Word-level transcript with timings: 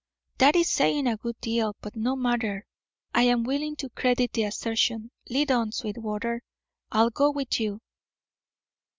"That 0.39 0.55
is 0.55 0.67
saying 0.67 1.05
a 1.05 1.15
good 1.15 1.39
deal. 1.41 1.75
But 1.79 1.95
no 1.95 2.15
matter. 2.15 2.65
I 3.13 3.21
am 3.21 3.43
willing 3.43 3.75
to 3.75 3.89
credit 3.89 4.33
the 4.33 4.45
assertion. 4.45 5.11
Lead 5.29 5.51
on, 5.51 5.71
Sweetwater; 5.71 6.41
I'll 6.91 7.11
go 7.11 7.29
with 7.29 7.59
you." 7.59 7.81